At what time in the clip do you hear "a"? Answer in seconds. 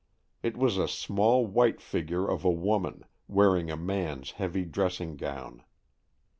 0.79-0.87, 2.43-2.49, 3.69-3.77